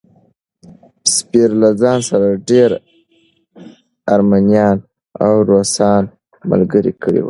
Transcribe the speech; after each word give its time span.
سفیر 1.15 1.49
له 1.61 1.69
ځان 1.81 1.99
سره 2.09 2.27
ډېر 2.49 2.69
ارمنیان 4.13 4.77
او 5.25 5.33
روسان 5.51 6.03
ملګري 6.51 6.93
کړي 7.01 7.17
وو. 7.19 7.19